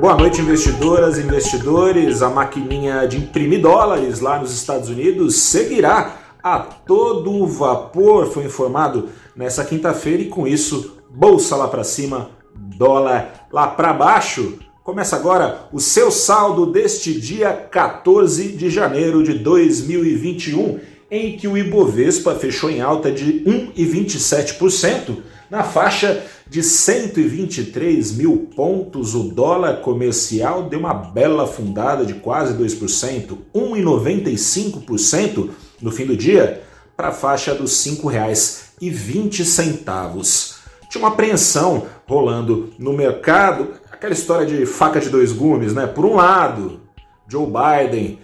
Boa 0.00 0.16
noite, 0.16 0.40
investidoras 0.40 1.18
e 1.18 1.20
investidores. 1.20 2.22
A 2.22 2.30
maquininha 2.30 3.06
de 3.06 3.18
imprimir 3.18 3.60
dólares 3.60 4.20
lá 4.20 4.38
nos 4.38 4.50
Estados 4.50 4.88
Unidos 4.88 5.36
seguirá 5.36 6.16
a 6.42 6.58
todo 6.58 7.46
vapor, 7.46 8.26
foi 8.26 8.44
informado 8.44 9.10
nessa 9.36 9.62
quinta-feira, 9.62 10.22
e 10.22 10.28
com 10.28 10.48
isso, 10.48 10.96
bolsa 11.10 11.54
lá 11.54 11.68
para 11.68 11.84
cima, 11.84 12.30
dólar 12.54 13.46
lá 13.52 13.66
para 13.66 13.92
baixo. 13.92 14.58
Começa 14.82 15.16
agora 15.16 15.68
o 15.70 15.78
seu 15.78 16.10
saldo 16.10 16.64
deste 16.64 17.20
dia 17.20 17.52
14 17.52 18.52
de 18.52 18.70
janeiro 18.70 19.22
de 19.22 19.34
2021, 19.34 20.80
em 21.10 21.36
que 21.36 21.46
o 21.46 21.58
Ibovespa 21.58 22.34
fechou 22.36 22.70
em 22.70 22.80
alta 22.80 23.12
de 23.12 23.44
1,27%, 23.44 25.18
na 25.50 25.62
faixa 25.62 26.24
de 26.50 26.62
123 26.64 28.16
mil 28.16 28.48
pontos. 28.56 29.14
O 29.14 29.28
dólar 29.28 29.82
comercial 29.82 30.64
deu 30.64 30.80
uma 30.80 30.92
bela 30.92 31.44
afundada 31.44 32.04
de 32.04 32.14
quase 32.14 32.54
2%, 32.54 33.38
1,95% 33.54 35.50
no 35.80 35.92
fim 35.92 36.04
do 36.04 36.16
dia, 36.16 36.64
para 36.96 37.06
a 37.08 37.12
faixa 37.12 37.54
dos 37.54 37.86
R$ 37.86 37.92
5,20. 37.92 40.56
Tinha 40.90 41.04
uma 41.04 41.12
apreensão 41.12 41.86
rolando 42.04 42.70
no 42.76 42.92
mercado, 42.92 43.74
aquela 43.92 44.12
história 44.12 44.44
de 44.44 44.66
faca 44.66 44.98
de 44.98 45.08
dois 45.08 45.30
gumes, 45.30 45.72
né? 45.72 45.86
Por 45.86 46.04
um 46.04 46.16
lado, 46.16 46.80
Joe 47.28 47.46
Biden, 47.46 48.18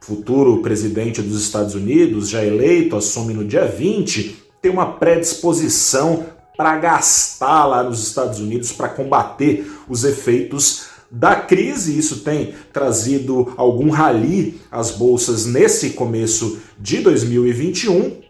futuro 0.00 0.60
presidente 0.60 1.22
dos 1.22 1.40
Estados 1.40 1.76
Unidos, 1.76 2.28
já 2.28 2.44
eleito, 2.44 2.96
assume 2.96 3.32
no 3.32 3.44
dia 3.44 3.64
20, 3.64 4.42
tem 4.60 4.72
uma 4.72 4.94
predisposição 4.94 6.33
para 6.56 6.76
gastar 6.76 7.64
lá 7.66 7.82
nos 7.82 8.06
Estados 8.06 8.38
Unidos 8.38 8.72
para 8.72 8.88
combater 8.88 9.70
os 9.88 10.04
efeitos 10.04 10.86
da 11.10 11.36
crise. 11.36 11.98
Isso 11.98 12.20
tem 12.20 12.54
trazido 12.72 13.52
algum 13.56 13.90
rally 13.90 14.60
às 14.70 14.90
bolsas 14.90 15.46
nesse 15.46 15.90
começo 15.90 16.58
de 16.78 17.00
2021. 17.00 18.20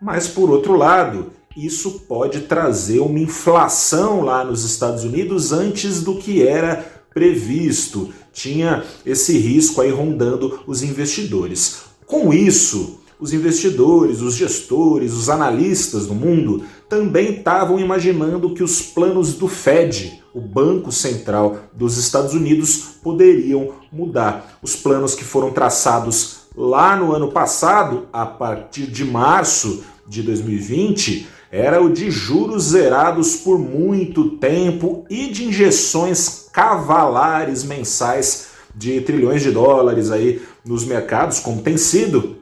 Mas 0.00 0.28
por 0.28 0.50
outro 0.50 0.76
lado, 0.76 1.32
isso 1.56 2.00
pode 2.08 2.42
trazer 2.42 3.00
uma 3.00 3.18
inflação 3.18 4.22
lá 4.22 4.44
nos 4.44 4.64
Estados 4.64 5.04
Unidos 5.04 5.52
antes 5.52 6.02
do 6.02 6.16
que 6.16 6.46
era 6.46 6.86
previsto. 7.12 8.12
Tinha 8.32 8.84
esse 9.04 9.36
risco 9.36 9.80
aí 9.80 9.90
rondando 9.90 10.60
os 10.66 10.82
investidores. 10.82 11.82
Com 12.06 12.32
isso, 12.32 12.99
os 13.20 13.32
investidores, 13.32 14.20
os 14.20 14.34
gestores, 14.34 15.12
os 15.12 15.28
analistas 15.28 16.06
do 16.06 16.14
mundo 16.14 16.64
também 16.88 17.36
estavam 17.36 17.78
imaginando 17.78 18.54
que 18.54 18.62
os 18.62 18.80
planos 18.80 19.34
do 19.34 19.46
Fed, 19.46 20.22
o 20.34 20.40
Banco 20.40 20.90
Central 20.90 21.58
dos 21.72 21.96
Estados 21.98 22.34
Unidos, 22.34 22.96
poderiam 23.02 23.72
mudar. 23.92 24.58
Os 24.62 24.74
planos 24.74 25.14
que 25.14 25.24
foram 25.24 25.50
traçados 25.50 26.40
lá 26.56 26.96
no 26.96 27.12
ano 27.12 27.30
passado, 27.30 28.08
a 28.12 28.24
partir 28.24 28.86
de 28.86 29.04
março 29.04 29.84
de 30.08 30.22
2020, 30.22 31.28
era 31.52 31.82
o 31.82 31.92
de 31.92 32.10
juros 32.10 32.70
zerados 32.70 33.36
por 33.36 33.58
muito 33.58 34.30
tempo 34.36 35.04
e 35.10 35.28
de 35.28 35.44
injeções 35.44 36.48
cavalares 36.52 37.64
mensais 37.64 38.50
de 38.74 39.00
trilhões 39.00 39.42
de 39.42 39.50
dólares 39.50 40.10
aí 40.10 40.40
nos 40.64 40.84
mercados, 40.84 41.40
como 41.40 41.62
tem 41.62 41.76
sido 41.76 42.36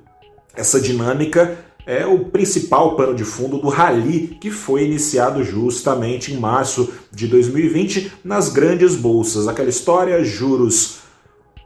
essa 0.59 0.81
dinâmica 0.81 1.57
é 1.87 2.05
o 2.05 2.25
principal 2.27 2.97
pano 2.97 3.15
de 3.15 3.25
fundo 3.25 3.59
do 3.59 3.69
rally 3.69 4.37
que 4.41 4.51
foi 4.51 4.85
iniciado 4.85 5.43
justamente 5.45 6.33
em 6.33 6.37
março 6.37 6.93
de 7.13 7.29
2020 7.29 8.13
nas 8.25 8.51
grandes 8.51 8.95
bolsas. 8.95 9.47
Aquela 9.47 9.71
história, 9.71 10.23
juros 10.25 10.99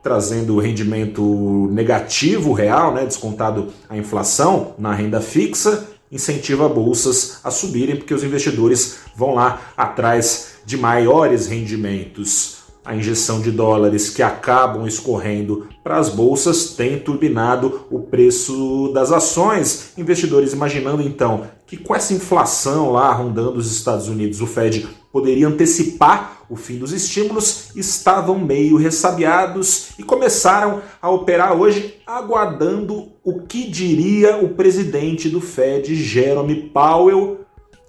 trazendo 0.03 0.59
rendimento 0.59 1.69
negativo 1.73 2.53
real, 2.53 2.93
né, 2.93 3.05
descontado 3.05 3.69
a 3.89 3.97
inflação 3.97 4.75
na 4.79 4.93
renda 4.93 5.21
fixa, 5.21 5.89
incentiva 6.11 6.69
bolsas 6.69 7.39
a 7.43 7.51
subirem 7.51 7.97
porque 7.97 8.13
os 8.13 8.23
investidores 8.23 8.99
vão 9.17 9.35
lá 9.35 9.73
atrás 9.77 10.57
de 10.67 10.77
maiores 10.77 11.47
rendimentos 11.47 12.52
a 12.85 12.95
injeção 12.95 13.41
de 13.41 13.51
dólares 13.51 14.11
que 14.11 14.23
acabam 14.23 14.87
escorrendo 14.87 15.69
para 15.83 15.99
as 15.99 16.09
bolsas 16.09 16.71
tem 16.75 16.99
turbinado 16.99 17.87
o 17.91 18.01
preço 18.01 18.91
das 18.93 19.13
ações. 19.13 19.93
Investidores 19.97 20.53
imaginando 20.53 21.03
então 21.03 21.47
que 21.67 21.77
com 21.77 21.95
essa 21.95 22.13
inflação 22.13 22.93
lá 22.93 23.13
rondando 23.13 23.59
os 23.59 23.73
Estados 23.73 24.09
Unidos, 24.09 24.41
o 24.41 24.47
Fed 24.47 24.87
poderia 25.11 25.49
antecipar 25.49 26.43
o 26.51 26.57
fim 26.57 26.77
dos 26.77 26.93
estímulos, 26.93 27.75
estavam 27.75 28.39
meio 28.39 28.77
ressabiados 28.77 29.91
e 29.99 30.03
começaram 30.03 30.83
a 31.01 31.09
operar 31.09 31.55
hoje 31.55 31.95
aguardando 32.07 33.09
o 33.25 33.41
que 33.41 33.71
diria 33.71 34.37
o 34.37 34.51
presidente 34.51 35.31
do 35.31 35.41
Fed, 35.41 35.95
Jerome 35.95 36.69
Powell, 36.75 37.41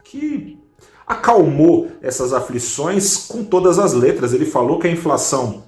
que 0.06 0.58
acalmou 1.08 1.92
essas 2.02 2.34
aflições 2.34 3.28
com 3.28 3.44
todas 3.44 3.80
as 3.80 3.94
letras. 3.94 4.34
Ele 4.34 4.46
falou 4.46 4.80
que 4.80 4.88
a 4.88 4.92
inflação 4.92 5.64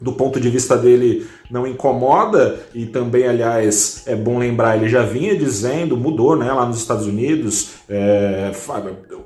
do 0.00 0.12
ponto 0.12 0.40
de 0.40 0.50
vista 0.50 0.76
dele 0.76 1.26
não 1.50 1.66
incomoda 1.66 2.60
e 2.74 2.84
também 2.84 3.26
aliás 3.26 4.02
é 4.06 4.16
bom 4.16 4.38
lembrar 4.38 4.76
ele 4.76 4.88
já 4.88 5.02
vinha 5.02 5.36
dizendo 5.36 5.96
mudou 5.96 6.36
né 6.36 6.52
lá 6.52 6.66
nos 6.66 6.78
Estados 6.78 7.06
Unidos 7.06 7.70
é, 7.88 8.50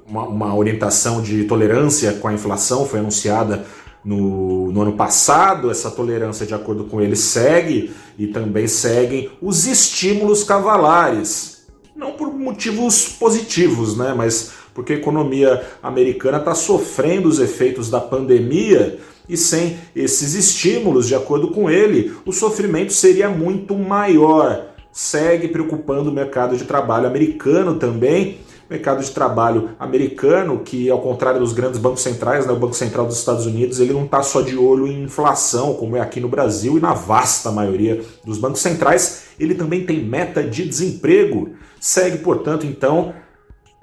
uma, 0.07 0.23
uma, 0.25 0.55
orientação 0.55 1.23
de 1.23 1.45
tolerância 1.45 2.13
com 2.13 2.29
a 2.29 2.35
inflação 2.35 2.87
foi 2.87 3.01
anunciada 3.01 3.65
no, 4.05 4.71
no 4.71 4.83
ano 4.83 4.93
passado 4.93 5.71
essa 5.71 5.91
tolerância 5.91 6.45
de 6.45 6.55
acordo 6.55 6.85
com 6.85 7.01
ele 7.01 7.17
segue 7.17 7.91
e 8.19 8.27
também 8.27 8.69
seguem 8.69 9.31
os 9.41 9.67
estímulos 9.67 10.45
cavalares 10.45 11.67
não 11.97 12.13
por 12.13 12.33
motivos 12.33 13.09
positivos 13.09 13.97
né 13.97 14.13
mas 14.15 14.53
porque 14.79 14.93
a 14.93 14.97
economia 14.97 15.61
americana 15.83 16.39
está 16.39 16.55
sofrendo 16.55 17.29
os 17.29 17.41
efeitos 17.41 17.91
da 17.91 18.01
pandemia 18.01 18.97
e 19.29 19.37
sem 19.37 19.77
esses 19.95 20.35
estímulos, 20.35 21.09
de 21.09 21.17
acordo 21.17 21.49
com 21.49 21.69
ele, 21.69 22.15
o 22.25 22.33
sofrimento 22.33 22.93
seria 22.93 23.29
muito 23.29 23.75
maior. 23.75 24.67
Segue 24.93 25.49
preocupando 25.49 26.11
o 26.11 26.13
mercado 26.13 26.57
de 26.57 26.63
trabalho 26.63 27.09
americano 27.09 27.75
também. 27.75 28.39
Mercado 28.71 29.03
de 29.03 29.11
trabalho 29.11 29.71
americano, 29.81 30.61
que 30.61 30.89
ao 30.89 31.01
contrário 31.01 31.41
dos 31.41 31.53
grandes 31.53 31.81
bancos 31.81 32.03
centrais, 32.03 32.47
né, 32.47 32.53
o 32.53 32.57
Banco 32.57 32.75
Central 32.75 33.05
dos 33.05 33.19
Estados 33.19 33.47
Unidos, 33.47 33.81
ele 33.81 33.93
não 33.93 34.05
está 34.05 34.23
só 34.23 34.43
de 34.43 34.57
olho 34.57 34.87
em 34.87 35.03
inflação, 35.03 35.75
como 35.75 35.97
é 35.97 36.01
aqui 36.01 36.21
no 36.21 36.29
Brasil 36.29 36.79
e 36.79 36.81
na 36.81 36.95
vasta 36.95 37.51
maioria 37.51 38.01
dos 38.25 38.39
bancos 38.39 38.61
centrais, 38.61 39.25
ele 39.41 39.57
também 39.57 39.85
tem 39.85 40.05
meta 40.05 40.41
de 40.41 40.65
desemprego. 40.65 41.51
Segue, 41.81 42.19
portanto, 42.19 42.65
então, 42.65 43.13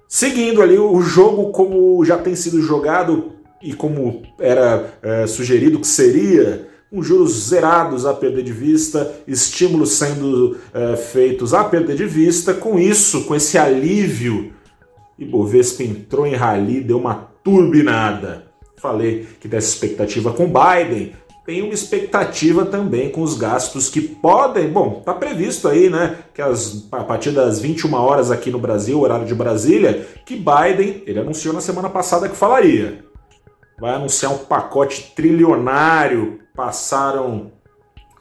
Seguindo 0.08 0.62
ali 0.62 0.78
o 0.78 1.02
jogo 1.02 1.52
como 1.52 2.04
já 2.06 2.18
tem 2.18 2.36
sido 2.36 2.62
jogado 2.62 3.34
e 3.62 3.74
como 3.74 4.22
era 4.40 4.94
é, 5.02 5.28
sugerido 5.28 5.80
que 5.80 5.88
seria, 5.88 6.68
com 6.90 7.02
juros 7.02 7.48
zerados 7.50 8.06
a 8.06 8.14
perder 8.14 8.44
de 8.44 8.54
vista, 8.54 9.12
estímulos 9.28 9.94
sendo 9.94 10.58
é, 10.74 10.96
feitos 10.96 11.54
a 11.54 11.64
perder 11.64 11.96
de 11.96 12.06
vista, 12.06 12.54
com 12.54 12.80
isso, 12.80 13.26
com 13.26 13.36
esse 13.36 13.58
alívio, 13.58 14.54
Ibovespa 15.18 15.84
entrou 15.84 16.28
em 16.28 16.36
rally, 16.36 16.82
deu 16.82 16.98
uma 16.98 17.30
turbinada. 17.44 18.46
Falei 18.78 19.26
que 19.40 19.48
dessa 19.48 19.70
expectativa 19.70 20.34
com 20.34 20.46
Biden, 20.46 21.14
tem 21.45 21.61
uma 21.61 21.73
expectativa 21.73 22.66
também 22.66 23.11
com 23.11 23.22
os 23.22 23.38
gastos 23.38 23.88
que 23.88 24.01
podem, 24.01 24.67
bom, 24.67 25.01
tá 25.06 25.13
previsto 25.13 25.67
aí, 25.67 25.89
né, 25.89 26.17
que 26.33 26.41
as, 26.41 26.88
a 26.91 27.03
partir 27.03 27.31
das 27.31 27.59
21 27.59 27.94
horas 27.94 28.31
aqui 28.31 28.50
no 28.50 28.57
Brasil, 28.57 29.00
horário 29.00 29.28
de 29.28 29.35
Brasília, 29.35 30.07
que 30.25 30.35
Biden, 30.35 31.03
ele 31.06 31.19
anunciou 31.19 31.53
na 31.53 31.61
semana 31.61 31.89
passada 31.89 32.28
que 32.28 32.35
falaria. 32.35 33.06
Vai 33.80 33.94
anunciar 33.94 34.31
um 34.31 34.39
pacote 34.39 35.13
trilionário, 35.15 36.39
passaram, 36.56 37.51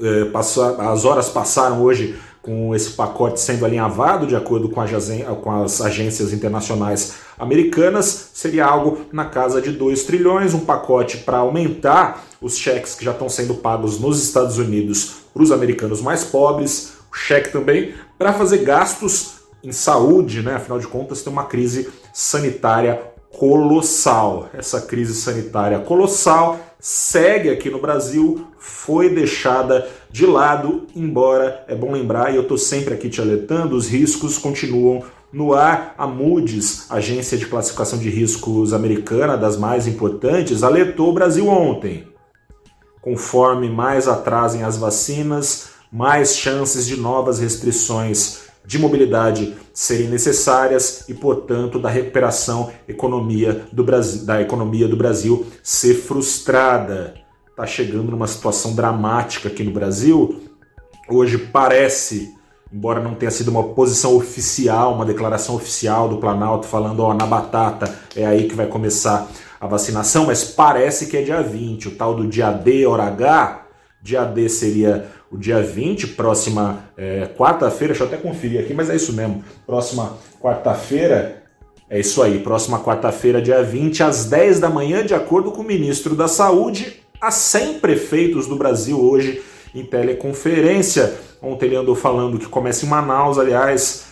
é, 0.00 0.26
passou, 0.26 0.80
as 0.80 1.04
horas 1.04 1.30
passaram 1.30 1.80
hoje 1.80 2.16
com 2.44 2.74
esse 2.74 2.90
pacote 2.90 3.40
sendo 3.40 3.64
alinhavado 3.64 4.26
de 4.26 4.36
acordo 4.36 4.68
com, 4.68 4.80
as 4.80 5.80
agências 5.80 6.30
internacionais 6.30 7.14
americanas, 7.38 8.30
seria 8.34 8.66
algo 8.66 9.06
na 9.10 9.24
casa 9.24 9.62
de 9.62 9.72
2 9.72 10.02
trilhões, 10.02 10.52
um 10.52 10.60
pacote 10.60 11.18
para 11.18 11.38
aumentar 11.38 12.22
os 12.42 12.58
cheques 12.58 12.94
que 12.94 13.04
já 13.04 13.12
estão 13.12 13.30
sendo 13.30 13.54
pagos 13.54 13.98
nos 13.98 14.22
Estados 14.22 14.58
Unidos 14.58 15.14
para 15.32 15.42
os 15.42 15.50
americanos 15.50 16.02
mais 16.02 16.22
pobres, 16.22 16.92
o 17.10 17.16
cheque 17.16 17.50
também 17.50 17.94
para 18.18 18.34
fazer 18.34 18.58
gastos 18.58 19.36
em 19.62 19.72
saúde, 19.72 20.42
né? 20.42 20.56
Afinal 20.56 20.78
de 20.78 20.86
contas, 20.86 21.22
tem 21.22 21.32
uma 21.32 21.44
crise 21.44 21.88
sanitária 22.12 23.00
colossal. 23.30 24.50
Essa 24.52 24.82
crise 24.82 25.14
sanitária 25.14 25.78
colossal 25.78 26.60
segue 26.78 27.48
aqui 27.48 27.70
no 27.70 27.80
Brasil, 27.80 28.46
foi 28.58 29.08
deixada 29.08 29.88
de 30.14 30.26
lado, 30.26 30.86
embora 30.94 31.64
é 31.66 31.74
bom 31.74 31.90
lembrar, 31.90 32.32
e 32.32 32.36
eu 32.36 32.42
estou 32.42 32.56
sempre 32.56 32.94
aqui 32.94 33.10
te 33.10 33.20
alertando, 33.20 33.74
os 33.74 33.88
riscos 33.88 34.38
continuam 34.38 35.02
no 35.32 35.54
ar. 35.54 35.92
A 35.98 36.06
Moody's, 36.06 36.88
agência 36.88 37.36
de 37.36 37.46
classificação 37.46 37.98
de 37.98 38.08
riscos 38.10 38.72
americana, 38.72 39.36
das 39.36 39.56
mais 39.56 39.88
importantes, 39.88 40.62
alertou 40.62 41.10
o 41.10 41.12
Brasil 41.12 41.48
ontem. 41.48 42.06
conforme 43.02 43.68
mais 43.68 44.06
atrasem 44.06 44.62
as 44.62 44.76
vacinas, 44.76 45.70
mais 45.90 46.36
chances 46.36 46.86
de 46.86 46.96
novas 46.96 47.40
restrições 47.40 48.44
de 48.64 48.78
mobilidade 48.78 49.56
serem 49.72 50.06
necessárias 50.06 51.08
e, 51.08 51.12
portanto, 51.12 51.80
da 51.80 51.90
recuperação 51.90 52.70
economia 52.86 53.66
do 53.72 53.82
Brasil, 53.82 54.24
da 54.24 54.40
economia 54.40 54.86
do 54.86 54.96
Brasil 54.96 55.44
ser 55.60 55.94
frustrada. 55.94 57.23
Está 57.54 57.68
chegando 57.68 58.10
numa 58.10 58.26
situação 58.26 58.74
dramática 58.74 59.48
aqui 59.48 59.62
no 59.62 59.70
Brasil. 59.70 60.42
Hoje 61.08 61.38
parece, 61.38 62.34
embora 62.72 63.00
não 63.00 63.14
tenha 63.14 63.30
sido 63.30 63.46
uma 63.46 63.62
posição 63.62 64.16
oficial, 64.16 64.92
uma 64.92 65.04
declaração 65.04 65.54
oficial 65.54 66.08
do 66.08 66.16
Planalto 66.16 66.66
falando, 66.66 66.98
ó, 66.98 67.14
na 67.14 67.24
batata 67.24 67.96
é 68.16 68.26
aí 68.26 68.48
que 68.48 68.56
vai 68.56 68.66
começar 68.66 69.30
a 69.60 69.68
vacinação, 69.68 70.26
mas 70.26 70.42
parece 70.42 71.06
que 71.06 71.16
é 71.16 71.22
dia 71.22 71.40
20, 71.42 71.86
o 71.86 71.90
tal 71.92 72.16
do 72.16 72.26
dia 72.26 72.50
D, 72.50 72.84
hora 72.86 73.04
H, 73.04 73.68
dia 74.02 74.24
D 74.24 74.48
seria 74.48 75.06
o 75.30 75.38
dia 75.38 75.62
20, 75.62 76.08
próxima 76.08 76.80
é, 76.96 77.30
quarta-feira, 77.38 77.94
deixa 77.94 78.02
eu 78.02 78.08
até 78.08 78.16
conferir 78.16 78.64
aqui, 78.64 78.74
mas 78.74 78.90
é 78.90 78.96
isso 78.96 79.12
mesmo. 79.12 79.44
Próxima 79.64 80.18
quarta-feira, 80.40 81.44
é 81.88 82.00
isso 82.00 82.20
aí, 82.20 82.40
próxima 82.40 82.80
quarta-feira, 82.80 83.40
dia 83.40 83.62
20, 83.62 84.02
às 84.02 84.24
10 84.24 84.58
da 84.58 84.68
manhã, 84.68 85.06
de 85.06 85.14
acordo 85.14 85.52
com 85.52 85.62
o 85.62 85.64
ministro 85.64 86.16
da 86.16 86.26
Saúde, 86.26 87.03
a 87.26 87.30
100 87.30 87.80
prefeitos 87.80 88.46
do 88.46 88.56
Brasil 88.56 89.00
hoje 89.00 89.42
em 89.74 89.84
teleconferência. 89.84 91.14
Ontem 91.40 91.66
ele 91.66 91.76
andou 91.76 91.94
falando 91.94 92.38
que 92.38 92.46
começa 92.46 92.84
em 92.84 92.88
Manaus, 92.88 93.38
aliás. 93.38 94.04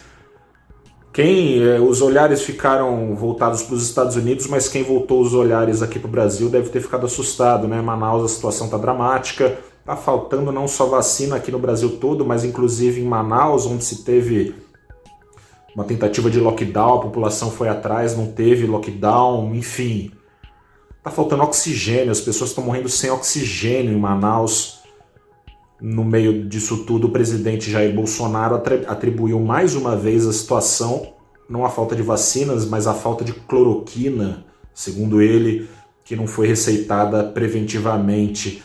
Quem 1.12 1.62
é, 1.62 1.78
os 1.78 2.00
olhares 2.00 2.40
ficaram 2.42 3.14
voltados 3.14 3.62
para 3.62 3.74
os 3.74 3.82
Estados 3.82 4.16
Unidos, 4.16 4.46
mas 4.46 4.66
quem 4.66 4.82
voltou 4.82 5.20
os 5.20 5.34
olhares 5.34 5.82
aqui 5.82 5.98
para 5.98 6.08
o 6.08 6.10
Brasil 6.10 6.48
deve 6.48 6.70
ter 6.70 6.80
ficado 6.80 7.04
assustado, 7.04 7.68
né? 7.68 7.82
Manaus 7.82 8.24
a 8.24 8.28
situação 8.28 8.66
está 8.66 8.78
dramática. 8.78 9.58
Está 9.80 9.94
faltando 9.96 10.50
não 10.50 10.66
só 10.66 10.86
vacina 10.86 11.36
aqui 11.36 11.50
no 11.50 11.58
Brasil 11.58 11.98
todo, 11.98 12.24
mas 12.24 12.44
inclusive 12.44 13.00
em 13.00 13.04
Manaus, 13.04 13.66
onde 13.66 13.84
se 13.84 14.04
teve 14.04 14.54
uma 15.74 15.84
tentativa 15.84 16.30
de 16.30 16.38
lockdown, 16.38 16.98
a 16.98 17.02
população 17.02 17.50
foi 17.50 17.68
atrás, 17.68 18.16
não 18.16 18.28
teve 18.28 18.66
lockdown, 18.66 19.54
enfim. 19.54 20.12
Está 21.02 21.10
faltando 21.10 21.42
oxigênio, 21.42 22.12
as 22.12 22.20
pessoas 22.20 22.50
estão 22.50 22.62
morrendo 22.62 22.88
sem 22.88 23.10
oxigênio 23.10 23.92
em 23.92 23.98
Manaus. 23.98 24.82
No 25.80 26.04
meio 26.04 26.44
disso 26.48 26.84
tudo, 26.84 27.08
o 27.08 27.10
presidente 27.10 27.68
Jair 27.68 27.92
Bolsonaro 27.92 28.54
atribuiu 28.86 29.40
mais 29.40 29.74
uma 29.74 29.96
vez 29.96 30.24
a 30.28 30.32
situação, 30.32 31.14
não 31.50 31.66
à 31.66 31.70
falta 31.70 31.96
de 31.96 32.02
vacinas, 32.02 32.64
mas 32.64 32.86
à 32.86 32.94
falta 32.94 33.24
de 33.24 33.32
cloroquina, 33.32 34.46
segundo 34.72 35.20
ele, 35.20 35.68
que 36.04 36.14
não 36.14 36.28
foi 36.28 36.46
receitada 36.46 37.24
preventivamente 37.24 38.62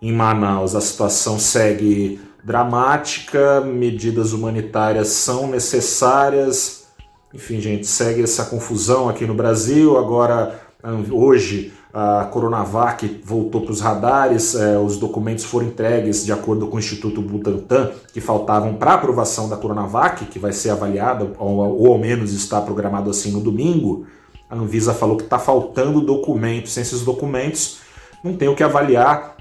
em 0.00 0.12
Manaus. 0.12 0.76
A 0.76 0.80
situação 0.80 1.36
segue 1.36 2.20
dramática, 2.44 3.60
medidas 3.60 4.32
humanitárias 4.32 5.08
são 5.08 5.48
necessárias. 5.48 6.86
Enfim, 7.34 7.60
gente, 7.60 7.88
segue 7.88 8.22
essa 8.22 8.44
confusão 8.44 9.08
aqui 9.08 9.26
no 9.26 9.34
Brasil. 9.34 9.98
Agora, 9.98 10.65
hoje, 11.10 11.72
a 11.92 12.24
Coronavac 12.26 13.22
voltou 13.24 13.62
para 13.62 13.72
os 13.72 13.80
radares, 13.80 14.54
é, 14.54 14.78
os 14.78 14.98
documentos 14.98 15.44
foram 15.44 15.66
entregues 15.66 16.24
de 16.24 16.32
acordo 16.32 16.66
com 16.66 16.76
o 16.76 16.78
Instituto 16.78 17.22
Butantan, 17.22 17.90
que 18.12 18.20
faltavam 18.20 18.74
para 18.74 18.92
aprovação 18.92 19.48
da 19.48 19.56
Coronavac, 19.56 20.26
que 20.26 20.38
vai 20.38 20.52
ser 20.52 20.70
avaliada, 20.70 21.32
ou, 21.38 21.56
ou 21.56 21.92
ao 21.92 21.98
menos 21.98 22.32
está 22.32 22.60
programado 22.60 23.08
assim 23.08 23.32
no 23.32 23.40
domingo. 23.40 24.06
A 24.48 24.54
Anvisa 24.54 24.94
falou 24.94 25.16
que 25.16 25.24
está 25.24 25.38
faltando 25.38 26.00
documentos. 26.00 26.72
Sem 26.72 26.82
esses 26.82 27.00
documentos, 27.00 27.78
não 28.22 28.36
tem 28.36 28.48
o 28.48 28.54
que 28.54 28.62
avaliar 28.62 29.36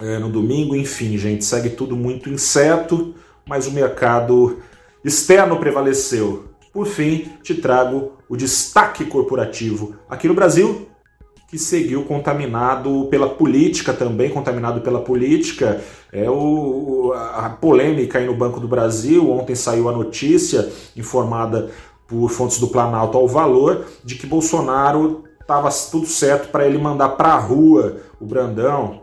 é, 0.00 0.18
no 0.18 0.28
domingo. 0.28 0.74
Enfim, 0.74 1.16
gente, 1.16 1.44
segue 1.44 1.70
tudo 1.70 1.94
muito 1.94 2.28
incerto, 2.28 3.14
mas 3.46 3.66
o 3.66 3.70
mercado 3.70 4.58
externo 5.04 5.58
prevaleceu. 5.58 6.44
Por 6.72 6.86
fim, 6.86 7.30
te 7.42 7.54
trago 7.54 8.12
o 8.32 8.36
destaque 8.36 9.04
corporativo 9.04 9.94
aqui 10.08 10.26
no 10.26 10.32
Brasil, 10.32 10.88
que 11.50 11.58
seguiu 11.58 12.02
contaminado 12.04 13.06
pela 13.10 13.28
política 13.28 13.92
também, 13.92 14.30
contaminado 14.30 14.80
pela 14.80 15.02
política. 15.02 15.82
É 16.10 16.30
o, 16.30 17.12
a 17.12 17.50
polêmica 17.50 18.18
aí 18.18 18.24
no 18.24 18.34
Banco 18.34 18.58
do 18.58 18.66
Brasil. 18.66 19.30
Ontem 19.30 19.54
saiu 19.54 19.86
a 19.86 19.92
notícia 19.92 20.66
informada 20.96 21.68
por 22.08 22.30
fontes 22.30 22.58
do 22.58 22.68
Planalto 22.68 23.18
ao 23.18 23.28
Valor 23.28 23.84
de 24.02 24.14
que 24.14 24.26
Bolsonaro 24.26 25.24
estava 25.38 25.68
tudo 25.90 26.06
certo 26.06 26.48
para 26.48 26.66
ele 26.66 26.78
mandar 26.78 27.10
para 27.10 27.34
a 27.34 27.38
rua 27.38 27.98
o 28.18 28.24
Brandão, 28.24 29.02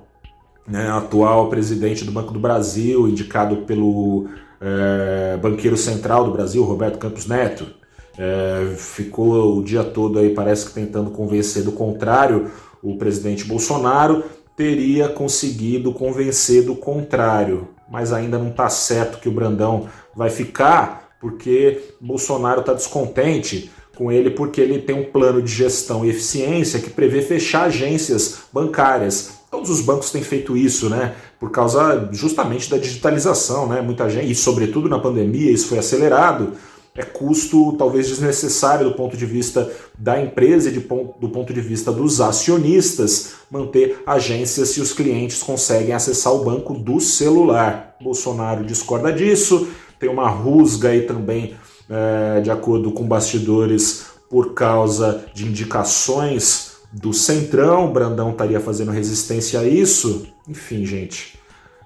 né, 0.67 0.89
atual 0.89 1.49
presidente 1.49 2.03
do 2.03 2.11
Banco 2.11 2.33
do 2.33 2.39
Brasil, 2.39 3.07
indicado 3.07 3.57
pelo 3.57 4.25
é, 4.59 5.37
banqueiro 5.37 5.77
central 5.77 6.25
do 6.25 6.31
Brasil, 6.31 6.63
Roberto 6.63 6.97
Campos 6.97 7.27
Neto. 7.27 7.77
É, 8.21 8.75
ficou 8.75 9.57
o 9.57 9.63
dia 9.63 9.81
todo 9.81 10.19
aí, 10.19 10.33
parece 10.33 10.65
que 10.65 10.73
tentando 10.73 11.09
convencer 11.09 11.63
do 11.63 11.71
contrário, 11.71 12.51
o 12.83 12.97
presidente 12.97 13.45
Bolsonaro 13.45 14.25
teria 14.57 15.07
conseguido 15.07 15.93
convencer 15.93 16.65
do 16.65 16.75
contrário, 16.75 17.69
mas 17.89 18.11
ainda 18.11 18.37
não 18.37 18.49
está 18.49 18.67
certo 18.67 19.19
que 19.19 19.29
o 19.29 19.31
Brandão 19.31 19.87
vai 20.13 20.29
ficar, 20.29 21.15
porque 21.21 21.81
Bolsonaro 22.01 22.59
está 22.59 22.73
descontente 22.73 23.71
com 23.95 24.11
ele 24.11 24.31
porque 24.31 24.59
ele 24.59 24.79
tem 24.79 24.95
um 24.95 25.09
plano 25.09 25.41
de 25.41 25.53
gestão 25.53 26.05
e 26.05 26.09
eficiência 26.09 26.81
que 26.81 26.89
prevê 26.89 27.21
fechar 27.21 27.63
agências 27.63 28.39
bancárias 28.51 29.39
Todos 29.51 29.71
os 29.71 29.81
bancos 29.81 30.11
têm 30.11 30.21
feito 30.21 30.55
isso, 30.55 30.89
né? 30.89 31.15
Por 31.39 31.49
causa 31.49 32.07
justamente 32.11 32.69
da 32.69 32.77
digitalização, 32.77 33.67
né? 33.67 33.81
Muita 33.81 34.07
gente, 34.07 34.29
e 34.29 34.35
sobretudo 34.35 34.87
na 34.87 34.99
pandemia, 34.99 35.51
isso 35.51 35.67
foi 35.67 35.79
acelerado. 35.79 36.53
É 36.99 37.03
custo 37.05 37.77
talvez 37.77 38.09
desnecessário 38.09 38.89
do 38.89 38.93
ponto 38.93 39.15
de 39.15 39.25
vista 39.25 39.71
da 39.97 40.21
empresa 40.21 40.67
e 40.67 40.73
de, 40.73 40.79
do 40.81 41.29
ponto 41.29 41.53
de 41.53 41.61
vista 41.61 41.93
dos 41.93 42.19
acionistas 42.19 43.35
manter 43.49 44.03
agências 44.05 44.67
se 44.67 44.81
os 44.81 44.91
clientes 44.91 45.41
conseguem 45.41 45.93
acessar 45.93 46.33
o 46.33 46.43
banco 46.43 46.73
do 46.73 46.99
celular. 46.99 47.95
Bolsonaro 48.01 48.65
discorda 48.65 49.13
disso, 49.13 49.69
tem 49.97 50.09
uma 50.09 50.29
rusga 50.29 50.89
aí 50.89 51.03
também, 51.03 51.55
é, 51.89 52.41
de 52.41 52.51
acordo 52.51 52.91
com 52.91 53.07
bastidores, 53.07 54.07
por 54.29 54.53
causa 54.53 55.23
de 55.33 55.45
indicações 55.45 56.79
do 56.91 57.13
Centrão, 57.13 57.93
Brandão 57.93 58.31
estaria 58.31 58.59
fazendo 58.59 58.91
resistência 58.91 59.61
a 59.61 59.63
isso. 59.65 60.27
Enfim, 60.45 60.85
gente. 60.85 61.38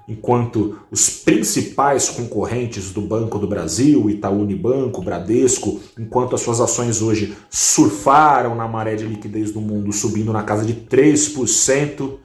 Enquanto 0.07 0.79
os 0.91 1.09
principais 1.09 2.07
concorrentes 2.09 2.91
do 2.91 2.99
Banco 2.99 3.39
do 3.39 3.47
Brasil, 3.47 4.09
Itaú 4.09 4.41
Unibanco, 4.41 5.01
Bradesco, 5.01 5.79
enquanto 5.97 6.35
as 6.35 6.41
suas 6.41 6.59
ações 6.59 7.01
hoje 7.01 7.37
surfaram 7.49 8.53
na 8.53 8.67
maré 8.67 8.95
de 8.95 9.05
liquidez 9.05 9.51
do 9.51 9.61
mundo, 9.61 9.93
subindo 9.93 10.33
na 10.33 10.43
casa 10.43 10.65
de 10.65 10.73
3%, 10.73 12.17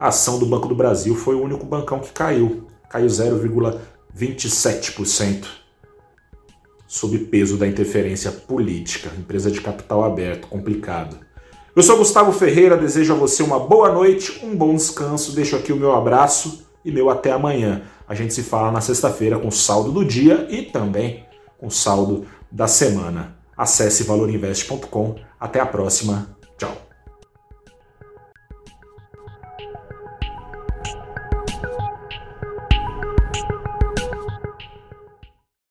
a 0.00 0.08
ação 0.08 0.38
do 0.38 0.46
Banco 0.46 0.68
do 0.68 0.74
Brasil 0.74 1.14
foi 1.14 1.34
o 1.34 1.42
único 1.42 1.66
bancão 1.66 1.98
que 1.98 2.12
caiu. 2.12 2.64
Caiu 2.88 3.08
0,27%, 3.08 5.44
sob 6.86 7.18
peso 7.18 7.58
da 7.58 7.66
interferência 7.66 8.32
política. 8.32 9.12
Empresa 9.18 9.50
de 9.50 9.60
capital 9.60 10.02
aberto, 10.02 10.48
complicado. 10.48 11.18
Eu 11.74 11.82
sou 11.82 11.98
Gustavo 11.98 12.32
Ferreira, 12.32 12.74
desejo 12.74 13.12
a 13.12 13.16
você 13.16 13.42
uma 13.42 13.60
boa 13.60 13.92
noite, 13.92 14.40
um 14.42 14.56
bom 14.56 14.74
descanso, 14.74 15.34
deixo 15.34 15.56
aqui 15.56 15.74
o 15.74 15.76
meu 15.76 15.92
abraço 15.92 16.64
e 16.86 16.92
meu 16.92 17.10
até 17.10 17.32
amanhã. 17.32 17.82
A 18.08 18.14
gente 18.14 18.32
se 18.32 18.42
fala 18.42 18.70
na 18.70 18.80
sexta-feira 18.80 19.38
com 19.38 19.48
o 19.48 19.52
saldo 19.52 19.90
do 19.90 20.04
dia 20.04 20.46
e 20.48 20.62
também 20.62 21.26
com 21.58 21.66
o 21.66 21.70
saldo 21.70 22.24
da 22.50 22.68
semana. 22.68 23.36
Acesse 23.56 24.04
valorinvest.com. 24.04 25.16
Até 25.40 25.60
a 25.60 25.66
próxima. 25.66 26.36